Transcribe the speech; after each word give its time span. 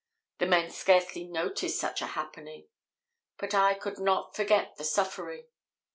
The 0.39 0.47
men 0.47 0.71
scarcely 0.71 1.25
notice 1.25 1.79
such 1.79 2.01
a 2.01 2.07
happening, 2.17 2.65
but 3.37 3.53
I 3.53 3.75
could 3.75 3.99
not 3.99 4.35
forget 4.35 4.77
the 4.77 4.83
suffering. 4.83 5.45